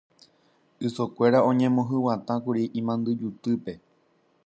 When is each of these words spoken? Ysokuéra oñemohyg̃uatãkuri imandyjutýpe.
Ysokuéra 0.87 1.39
oñemohyg̃uatãkuri 1.49 2.63
imandyjutýpe. 2.79 3.73